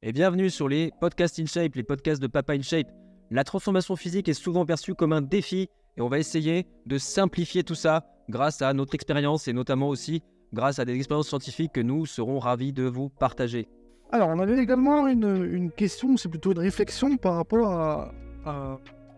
[0.00, 2.86] et bienvenue sur les podcasts InShape, les podcasts de Papa InShape.
[3.30, 7.64] La transformation physique est souvent perçue comme un défi et on va essayer de simplifier
[7.64, 10.22] tout ça grâce à notre expérience et notamment aussi
[10.52, 13.66] grâce à des expériences scientifiques que nous serons ravis de vous partager.
[14.12, 18.12] Alors, on avait également une, une question, c'est plutôt une réflexion par rapport à,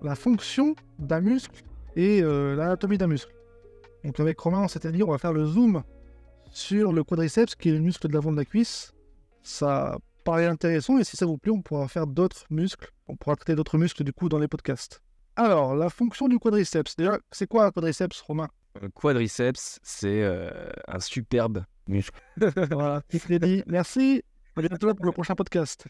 [0.02, 1.62] la fonction d'un muscle
[1.94, 3.32] et euh, l'anatomie d'un muscle.
[4.02, 5.82] Donc, avec Romain, c'est-à-dire, on va faire le zoom
[6.50, 8.92] sur le quadriceps, qui est le muscle de l'avant de la cuisse.
[9.42, 12.92] Ça paraît intéressant et si ça vous plaît, on pourra faire d'autres muscles.
[13.08, 15.02] On pourra traiter d'autres muscles du coup dans les podcasts.
[15.36, 16.96] Alors, la fonction du quadriceps.
[16.96, 18.48] Déjà, c'est quoi un quadriceps, Romain?
[18.80, 20.50] Le quadriceps, c'est euh,
[20.86, 22.20] un superbe muscle.
[22.70, 23.62] Voilà, dit.
[23.66, 24.22] Merci.
[24.56, 25.86] À bientôt pour le prochain podcast.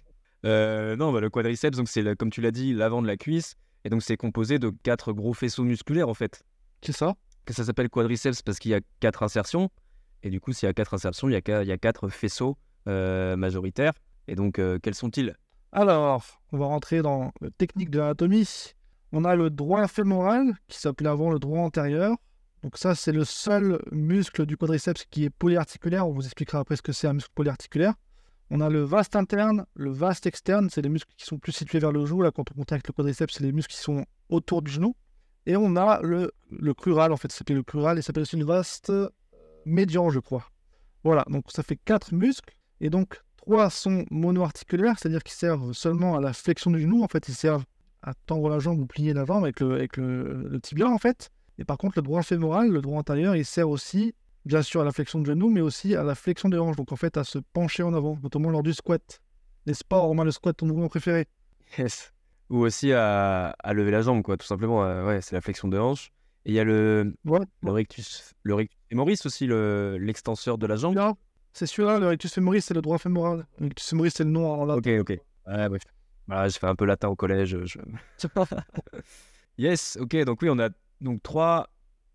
[0.47, 3.57] Euh, non, bah, le quadriceps, donc c'est comme tu l'as dit, l'avant de la cuisse.
[3.85, 6.43] Et donc c'est composé de quatre gros faisceaux musculaires en fait.
[6.83, 9.71] C'est ça Que ça s'appelle quadriceps parce qu'il y a quatre insertions.
[10.23, 12.09] Et du coup, s'il y a quatre insertions, il y a, il y a quatre
[12.09, 13.95] faisceaux euh, majoritaires.
[14.30, 15.34] Et donc, euh, quels sont-ils?
[15.73, 18.48] Alors, on va rentrer dans la technique de l'anatomie.
[19.10, 22.16] On a le droit fémoral, qui s'appelait avant le droit antérieur.
[22.63, 26.07] Donc ça, c'est le seul muscle du quadriceps qui est polyarticulaire.
[26.07, 27.95] On vous expliquera après ce que c'est un muscle polyarticulaire.
[28.51, 31.80] On a le vaste interne, le vaste externe, c'est les muscles qui sont plus situés
[31.80, 32.23] vers le genou.
[32.23, 34.95] Là, quand on contacte le quadriceps, c'est les muscles qui sont autour du genou.
[35.46, 36.30] Et on a le,
[36.74, 38.93] crural, en fait, s'appelle le crural et s'appelle aussi le vaste
[39.65, 40.45] médian, je crois.
[41.02, 42.55] Voilà, donc ça fait quatre muscles.
[42.80, 47.02] Et donc, trois sont monoarticulaires, c'est-à-dire qu'ils servent seulement à la flexion du genou.
[47.02, 47.65] En fait, ils servent
[48.02, 50.99] à tendre la jambe ou plier la jambe avec le, avec le, le tibia, en
[50.99, 51.30] fait.
[51.59, 54.15] Et par contre, le droit fémoral, le droit antérieur, il sert aussi,
[54.46, 56.77] bien sûr, à la flexion de genou, mais aussi à la flexion des hanches.
[56.77, 59.21] Donc, en fait, à se pencher en avant, notamment lors du squat.
[59.66, 61.27] N'est-ce pas, Romain, le squat, ton mouvement préféré
[61.79, 62.13] Yes.
[62.49, 64.83] Ou aussi à, à lever la jambe, quoi, tout simplement.
[64.84, 66.11] euh, ouais, c'est la flexion de hanche.
[66.47, 70.66] Et il y a le, Ouais, le rectus, le rectus femoris aussi, le- l'extenseur de
[70.66, 70.97] la jambe.
[71.53, 73.47] C'est celui-là, le rectus femoris, c'est le droit fémoral.
[73.59, 74.78] Le rectus femoris, c'est le nom en latin.
[75.00, 75.19] Ok, ok.
[75.47, 75.82] Ouais, bref.
[76.26, 77.56] Voilà, j'ai fait un peu latin au collège.
[77.65, 77.78] je-
[79.59, 80.16] Yes, ok.
[80.25, 80.69] Donc oui, on a
[81.00, 81.69] donc trois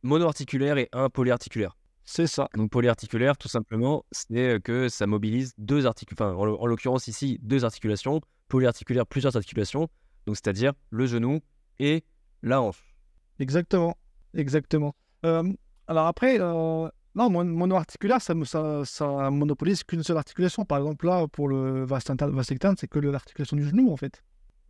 [0.04, 1.76] monoarticulaires et un polyarticulaire.
[2.04, 2.48] C'est ça.
[2.56, 7.66] Donc polyarticulaire, tout simplement, c'est que ça mobilise deux articulations, enfin en l'occurrence ici, deux
[7.66, 9.90] articulations, polyarticulaire, plusieurs articulations,
[10.28, 11.40] donc c'est-à-dire le genou
[11.80, 12.04] et
[12.44, 12.84] la hanche.
[13.40, 13.98] Exactement,
[14.36, 14.96] exactement.
[15.26, 15.52] Euh,
[15.88, 20.66] alors après, euh, non, mon- monoarticulaire, ça, me- ça, ça monopolise qu'une seule articulation.
[20.66, 23.98] Par exemple, là, pour le vaste interne, vaste externe, c'est que l'articulation du genou, en
[23.98, 24.22] fait.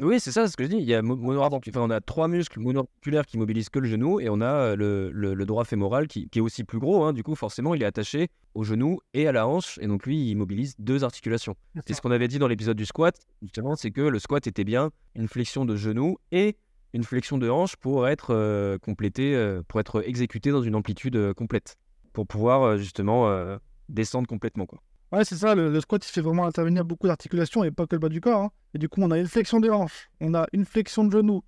[0.01, 0.75] Oui, c'est ça ce que je dis.
[0.77, 3.87] Il y a mo- monoarticulaire, enfin, on a trois muscles monoarticulaires qui mobilisent que le
[3.87, 6.79] genou et on a euh, le, le- le droit fémoral qui, qui est aussi plus
[6.79, 7.05] gros.
[7.05, 7.13] hein.
[7.13, 10.29] Du coup, forcément, il est attaché au genou et à la hanche et donc lui,
[10.29, 11.55] il mobilise deux articulations.
[11.87, 14.65] C'est ce qu'on avait dit dans l'épisode du squat, justement, c'est que le squat était
[14.65, 16.57] bien une flexion de genou et
[16.93, 21.15] une flexion de hanche pour être euh, complété, euh, pour être exécuté dans une amplitude
[21.15, 21.77] euh, complète,
[22.15, 23.57] pour pouvoir euh, justement euh,
[23.89, 24.65] descendre complètement.
[24.65, 24.79] Quoi.
[25.11, 27.99] Ouais, c'est ça, le, squat, il fait vraiment intervenir beaucoup d'articulations et pas que le
[27.99, 28.41] bas du corps.
[28.41, 28.51] hein.
[28.73, 31.43] Et du coup, on a une flexion des hanches, on a une flexion de genou,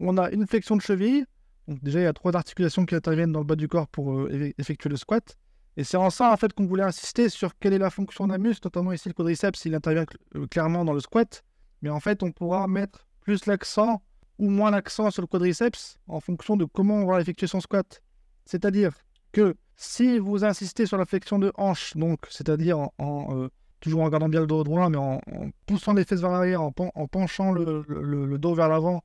[0.00, 1.26] on a une flexion de cheville.
[1.68, 4.12] Donc déjà, il y a trois articulations qui interviennent dans le bas du corps pour
[4.18, 5.36] euh, eff- effectuer le squat.
[5.76, 8.38] Et c'est en ça, en fait, qu'on voulait insister sur quelle est la fonction d'un
[8.38, 11.42] muscle, notamment ici le quadriceps, il intervient cl- clairement dans le squat.
[11.82, 14.00] Mais en fait, on pourra mettre plus l'accent
[14.38, 18.02] ou moins l'accent sur le quadriceps en fonction de comment on va effectuer son squat.
[18.46, 18.92] C'est-à-dire
[19.32, 23.48] que si vous insistez sur la flexion de hanche, donc c'est-à-dire en, euh,
[23.80, 25.20] toujours en gardant bien le dos droit, mais en,
[25.66, 29.02] poussant les fesses vers l'arrière, en, pen- en penchant le dos vers l'avant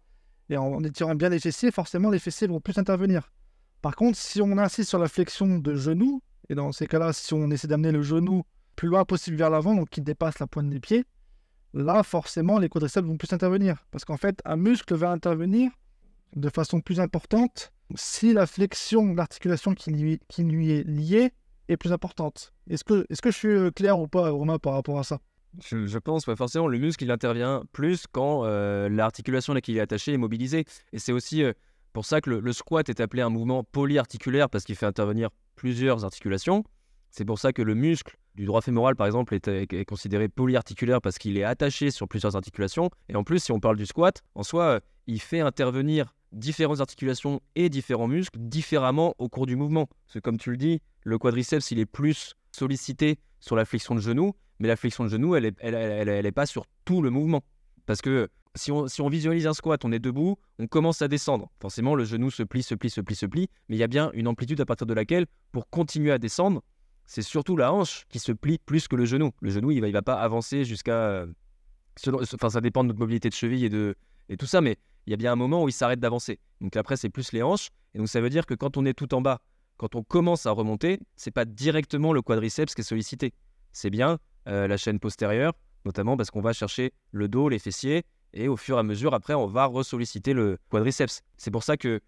[0.50, 3.32] et en étirant bien les fessiers, forcément les fessiers vont plus intervenir.
[3.82, 7.34] Par contre, si on insiste sur la flexion de genou, et dans ces cas-là, si
[7.34, 8.44] on essaie d'amener le genou
[8.76, 11.06] plus loin possible vers l'avant, donc qui dépasse la pointe des pieds,
[11.74, 13.86] là forcément les quadriceps vont plus intervenir.
[13.92, 15.72] Parce qu'en fait, un muscle va intervenir
[16.36, 21.32] de façon plus importante si la flexion de l'articulation qui lui, est liée
[21.68, 22.54] est plus importante.
[22.70, 25.20] Est-ce que, je suis euh, clair ou pas, Romain, par rapport à ça?
[25.64, 29.82] Je, pense, ouais, forcément, le muscle, intervient plus quand euh, l'articulation à laquelle il est
[29.82, 30.66] attaché est mobilisée.
[30.94, 31.54] Et c'est aussi euh,
[31.94, 36.06] pour ça que le squat est appelé un mouvement polyarticulaire parce qu'il fait intervenir plusieurs
[36.06, 36.64] articulations.
[37.10, 41.18] C'est pour ça que le muscle du droit fémoral, par exemple, est, considéré polyarticulaire parce
[41.18, 42.90] qu'il est attaché sur plusieurs articulations.
[43.10, 46.80] Et en plus, si on parle du squat, en soi, euh, il fait intervenir différentes
[46.80, 49.88] articulations et différents muscles différemment au cours du mouvement.
[50.06, 53.94] Parce que comme tu le dis, le quadriceps, il est plus sollicité sur la flexion
[53.94, 56.64] de genou, mais la flexion de genou, elle n'est elle- elle- elle est pas sur
[56.86, 57.44] tout le mouvement.
[57.86, 61.10] Parce que si on, si on visualise un squat, on est debout, on commence à
[61.10, 61.52] descendre.
[61.60, 63.88] Forcément, le genou se plie, se plie, se plie, se plie, mais il y a
[63.88, 66.64] bien une amplitude à partir de laquelle, pour continuer à descendre,
[67.10, 69.32] c'est surtout la hanche qui se plie plus que le genou.
[69.42, 70.94] Le genou, il va, il va pas avancer jusqu'à...
[70.94, 71.28] euh,
[72.06, 73.94] Enfin, ça dépend de notre mobilité de cheville et,
[74.32, 74.78] et tout ça, mais
[75.08, 76.40] il y a bien un moment où il s'arrête d'avancer.
[76.62, 77.70] Donc après, c'est plus les hanches.
[77.96, 79.42] Et donc ça veut dire que quand on est tout en bas,
[79.78, 83.34] quand on commence à remonter, c'est pas directement le quadriceps qui est sollicité.
[83.74, 85.54] C'est bien euh, la chaîne postérieure,
[85.86, 88.04] notamment parce qu'on va chercher le dos, les fessiers,
[88.34, 91.22] et au fur et à mesure, après, on va ressolliciter le quadriceps.
[91.38, 92.02] C'est pour ça que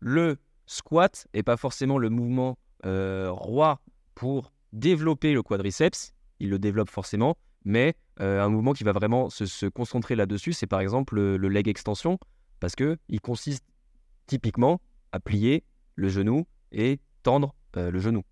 [0.00, 2.56] le squat n'est pas forcément le mouvement
[2.86, 3.82] euh, roi
[4.16, 9.30] pour développer le quadriceps, il le développe forcément, mais euh, un mouvement qui va vraiment
[9.30, 12.18] se, concentrer là-dessus, c'est par exemple le, leg extension,
[12.58, 13.64] parce qu'il consiste
[14.26, 14.80] typiquement
[15.12, 15.62] à plier
[15.94, 18.22] le genou et tendre euh, le genou.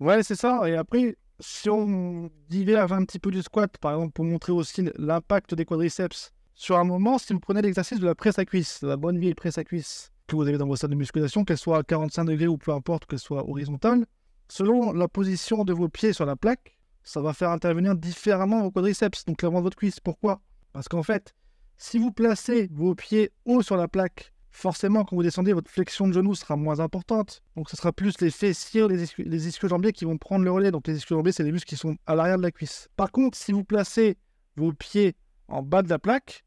[0.00, 0.68] Ouais, c'est ça.
[0.68, 4.88] Et après, si on diverge un petit peu du squat, par exemple, pour montrer aussi
[4.96, 8.82] l'impact des quadriceps, sur un moment, si vous prenez l'exercice de la presse à cuisse,
[8.82, 11.58] la bonne vieille presse à cuisse que vous avez dans vos salles de musculation, qu'elle
[11.58, 14.06] soit à 45 degrés ou peu importe, qu'elle soit horizontale,
[14.54, 18.70] selon la position de vos pieds sur la plaque, ça va faire intervenir différemment vos
[18.70, 19.98] quadriceps, donc l'avant de votre cuisse.
[19.98, 20.40] Pourquoi?
[20.72, 21.34] Parce qu'en fait,
[21.76, 26.06] si vous placez vos pieds haut sur la plaque, forcément, quand vous descendez, votre flexion
[26.06, 27.42] de genou sera moins importante.
[27.56, 30.70] Donc, ce sera plus les fessiers, les, les ischio-jambiers qui vont prendre le relais.
[30.70, 32.88] Donc, les ischio-jambiers, c'est les muscles qui sont à l'arrière de la cuisse.
[32.94, 34.16] Par contre, si vous placez
[34.54, 35.16] vos pieds
[35.48, 36.44] en bas de la plaque,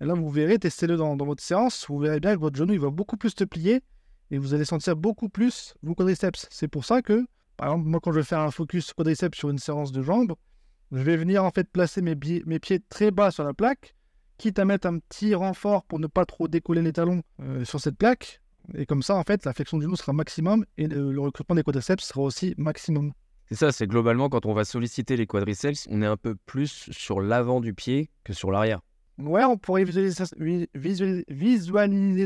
[0.00, 2.80] et là, vous verrez, testez-le dans, votre séance, vous verrez bien que votre genou, il
[2.80, 3.80] va beaucoup plus se plier
[4.32, 6.48] et vous allez sentir beaucoup plus vos quadriceps.
[6.50, 7.24] C'est pour ça que,
[7.56, 10.34] par exemple, moi, quand je vais faire un focus quadriceps sur une séance de jambes,
[10.92, 12.14] je vais venir en fait placer mes,
[12.46, 13.94] mes pieds très bas sur la plaque
[14.38, 17.80] quitte à mettre un petit renfort pour ne pas trop décoller les talons euh, sur
[17.80, 18.40] cette plaque.
[18.74, 21.62] Et comme ça, en fait, la flexion du genou sera maximum et le, recrutement des
[21.62, 23.12] quadriceps sera aussi maximum.
[23.48, 26.88] C'est ça, c'est globalement quand on va solliciter les quadriceps, on est un peu plus
[26.90, 28.80] sur l'avant du pied que sur l'arrière.
[29.18, 30.24] Ouais, on pourrait visualiser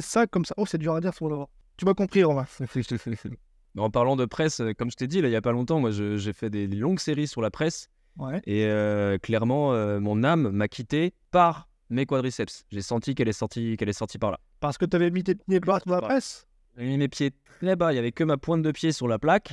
[0.00, 0.54] ça, comme ça.
[0.56, 1.50] Oh, c'est dur à dire sur l'avant.
[1.76, 2.46] Tu m'as compris, Romain.
[3.76, 5.80] en parlant de presse, euh, comme je t'ai dit, là, il n'y a pas longtemps,
[5.80, 7.90] moi, j'ai fait des longues séries sur la presse.
[8.16, 8.40] Ouais.
[8.46, 12.64] Et euh, clairement, mon âme m'a quitté par mes quadriceps.
[12.70, 14.40] J'ai senti qu'elle est sortie, qu'elle est sortie par là.
[14.60, 16.46] Parce que tu avais mis tes pieds bas sur la presse?
[16.76, 17.92] J'ai mis mes pieds très bas.
[17.92, 19.52] Il y avait que ma pointe de pied sur la plaque.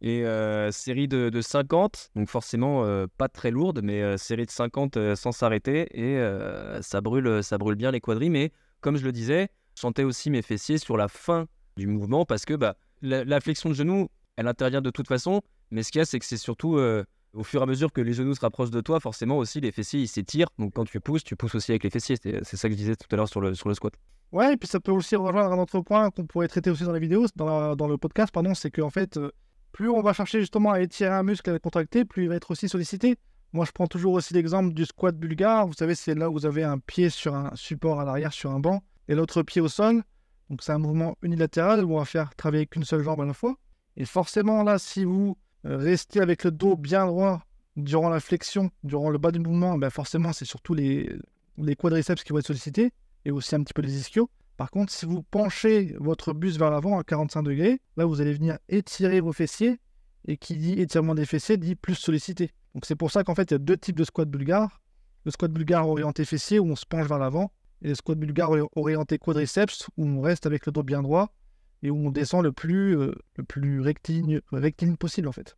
[0.00, 4.44] Et euh, série de, de, 50, donc forcément euh, pas très lourde, mais euh, série
[4.44, 5.88] de 50 sans s'arrêter.
[5.98, 6.20] Et
[6.82, 8.30] ça, brûle, ça brûle bien les quadris.
[8.30, 12.24] Mais comme je le disais, je sentais aussi mes fessiers sur la fin du mouvement
[12.24, 15.42] parce que bah, la, flexion de genou, elle intervient de toute façon.
[15.70, 16.78] Mais ce qu'il y a, c'est que c'est surtout
[17.34, 19.72] au fur et à mesure que les genoux se rapprochent de toi, forcément aussi les
[19.72, 20.48] fessiers ils s'étirent.
[20.58, 22.16] Donc quand tu pousses, tu pousses aussi avec les fessiers.
[22.16, 23.94] C'est ça que je disais tout à l'heure sur le, sur le squat.
[24.32, 26.92] Ouais, et puis ça peut aussi rejoindre un autre point qu'on pourrait traiter aussi dans
[26.92, 29.30] la vidéo, dans, dans le podcast, pardon, c'est qu'en fait, euh,
[29.70, 32.36] plus on va chercher justement à étirer un muscle à le contracter, plus il va
[32.36, 33.16] être aussi sollicité.
[33.52, 35.68] Moi, je prends toujours aussi l'exemple du squat bulgare.
[35.68, 38.50] Vous savez, c'est là où vous avez un pied sur un support à l'arrière sur
[38.50, 40.02] un banc et l'autre pied au sol.
[40.50, 43.32] Donc c'est un mouvement unilatéral où on va faire travailler qu'une seule jambe à la
[43.32, 43.56] fois.
[43.96, 45.36] Et forcément, là, si vous
[45.66, 47.42] euh, restez avec le dos bien droit
[47.76, 51.08] durant la flexion, durant le bas du mouvement, ben forcément, c'est surtout les,
[51.78, 52.92] quadriceps qui vont être sollicités
[53.24, 54.28] et aussi un petit peu les ischios.
[54.56, 58.32] Par contre, si vous penchez votre buste vers l'avant à 45 degrés, là, vous allez
[58.32, 59.80] venir étirer vos fessiers.
[60.26, 62.50] Et qui dit étirement des fessiers dit plus sollicité.
[62.74, 64.80] Donc c'est pour ça qu'en fait, il y a deux types de squat bulgare.
[65.26, 67.52] Le squat bulgare orienté fessier où on se penche vers l'avant.
[67.84, 71.34] Et le squat bulgare orienté quadriceps où on reste avec le dos bien droit
[71.82, 75.54] et où on descend le plus, euh, le plus rectiligne, rectiligne possible en fait.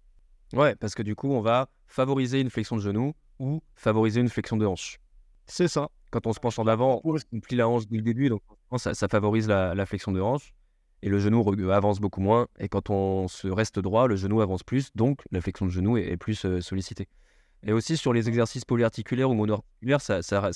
[0.52, 4.28] Ouais, parce que du coup, on va favoriser une flexion de genou ou favoriser une
[4.28, 4.99] flexion de hanche.
[5.46, 5.88] C'est ça.
[6.11, 8.43] Quand on se penche en avant, on plie la hanche dès le début, donc
[8.76, 10.52] ça, favorise la, flexion de hanche.
[11.02, 12.49] Et le genou avance beaucoup moins.
[12.58, 15.96] Et quand on se reste droit, le genou avance plus, donc la flexion de genou
[15.96, 17.06] est, plus euh, sollicitée.
[17.62, 20.50] Et aussi sur les exercices polyarticulaires ou monoarticulaires, ça, ça,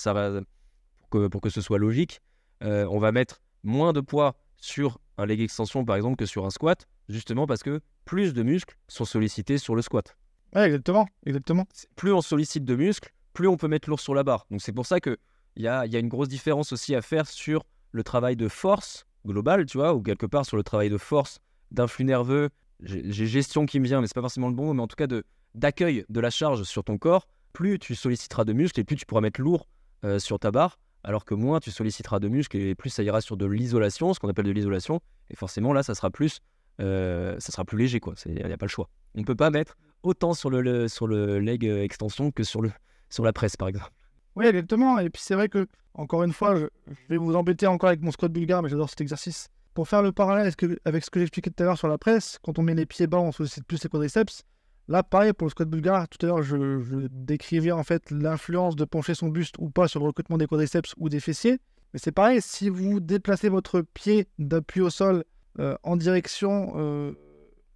[1.11, 2.21] que, pour, que, ce soit logique,
[2.62, 6.45] euh, on va mettre moins de poids sur un leg extension par exemple que sur
[6.45, 10.17] un squat, justement parce que plus de muscles sont sollicités sur le squat.
[10.55, 11.67] Ouais, exactement, exactement.
[11.97, 14.47] Plus on sollicite de muscles, plus on peut mettre lourd sur la barre.
[14.50, 15.17] Donc c'est pour ça qu'il
[15.57, 19.07] y a, y a une grosse différence aussi à faire sur le travail de force
[19.26, 21.40] global, tu vois, ou quelque part sur le travail de force
[21.71, 22.50] d'influx nerveux.
[22.83, 24.97] J'ai gestion qui me vient, mais c'est pas forcément le bon mot, mais en tout
[24.97, 25.25] cas de
[25.55, 27.26] d'accueil de la charge sur ton corps.
[27.52, 29.69] Plus tu solliciteras de muscles et plus tu pourras mettre lourd
[30.05, 33.21] euh, sur ta barre, alors que moins tu solliciteras de muscles et plus ça ira
[33.21, 35.00] sur de l'isolation, ce qu'on appelle de l'isolation.
[35.30, 36.40] Et forcément là, ça sera plus,
[36.80, 38.14] euh, ça sera plus léger, quoi.
[38.26, 38.88] Il n'y a pas le choix.
[39.14, 42.62] On ne peut pas mettre autant sur le, sur le leg euh, extension que sur,
[42.62, 42.71] le,
[43.09, 43.90] sur la presse, par exemple.
[44.37, 44.99] Oui, exactement.
[44.99, 46.66] Et puis c'est vrai que, encore une fois, je,
[47.09, 49.49] vais vous embêter encore avec mon squat bulgare, mais j'adore cet exercice.
[49.75, 50.52] Pour faire le parallèle
[50.85, 53.07] avec ce que j'expliquais tout à l'heure sur la presse, quand on met les pieds
[53.07, 54.42] bas, on sollicite plus les quadriceps.
[54.90, 58.85] Là, pareil, pour le squat bulgare, tout à l'heure, je, décrivais en fait l'influence de
[58.85, 61.61] pencher son buste ou pas sur le recrutement des quadriceps ou des fessiers.
[61.92, 65.23] Mais c'est pareil, si vous déplacez votre pied d'appui au sol
[65.61, 67.12] euh, en direction euh,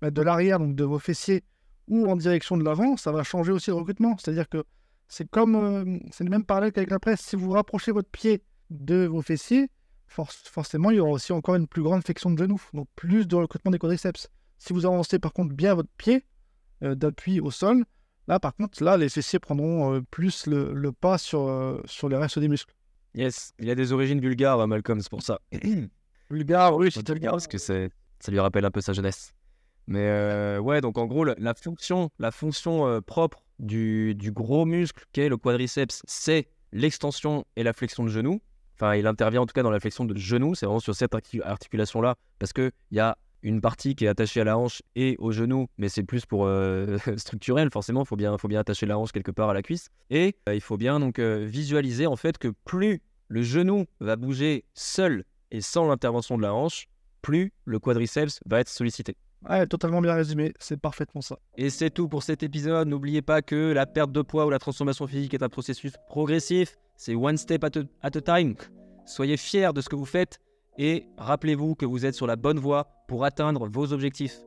[0.02, 1.44] bah, de l'arrière, donc de vos fessiers,
[1.86, 4.16] ou en direction de l'avant, ça va changer aussi le recrutement.
[4.18, 4.64] C'est-à-dire que
[5.06, 7.20] c'est comme, euh, c'est le même parallèle qu'avec la presse.
[7.20, 9.70] Si vous rapprochez votre pied de vos fessiers,
[10.08, 13.36] forcément, il y aura aussi encore une plus grande flexion de genou, donc plus de
[13.36, 14.30] recrutement des quadriceps.
[14.58, 16.24] Si vous avancez par contre bien votre pied
[16.94, 17.84] d'appui au sol,
[18.26, 22.08] Là, par contre, là, les fessiers prendront euh, plus le, le pas sur, euh, sur
[22.08, 22.74] les restes des muscles.
[23.14, 25.40] Yes, il a des origines bulgares, euh, Malcolm, c'est pour ça.
[26.30, 27.32] Bulgare, russe, italien.
[27.32, 29.34] Parce que c'est, ça lui rappelle un peu sa jeunesse.
[29.86, 34.32] Mais euh, ouais, donc en gros, la, la fonction, la fonction euh, propre du, du
[34.32, 38.40] gros muscle qu'est le quadriceps, c'est l'extension et la flexion de genou.
[38.76, 41.12] Enfin, il intervient en tout cas dans la flexion de genou, c'est vraiment sur cette
[41.12, 45.16] arti- articulation-là, parce qu'il y a une partie qui est attachée à la hanche et
[45.18, 48.86] au genou, mais c'est plus pour euh, structurel, forcément, il faut bien, faut bien attacher
[48.86, 49.90] la hanche quelque part à la cuisse.
[50.10, 54.16] Et euh, il faut bien donc euh, visualiser en fait que plus le genou va
[54.16, 56.88] bouger seul et sans l'intervention de la hanche,
[57.22, 59.16] plus le quadriceps va être sollicité.
[59.48, 60.54] Ouais, totalement bien résumé.
[60.58, 61.38] C'est parfaitement ça.
[61.58, 62.88] Et c'est tout pour cet épisode.
[62.88, 66.76] N'oubliez pas que la perte de poids ou la transformation physique est un processus progressif.
[66.96, 68.54] C'est one step at a, at a time.
[69.04, 70.38] Soyez fiers de ce que vous faites
[70.78, 74.40] et rappelez-vous que vous êtes sur la bonne voie pour atteindre vos objectifs.